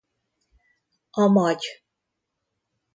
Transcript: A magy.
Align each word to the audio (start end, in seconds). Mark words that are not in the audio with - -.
A 1.09 1.23
magy. 1.33 1.69